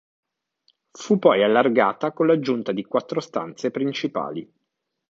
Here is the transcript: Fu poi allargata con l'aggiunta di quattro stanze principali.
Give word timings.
Fu 0.89 1.19
poi 1.19 1.43
allargata 1.43 2.11
con 2.11 2.25
l'aggiunta 2.25 2.71
di 2.71 2.83
quattro 2.83 3.19
stanze 3.19 3.69
principali. 3.69 4.51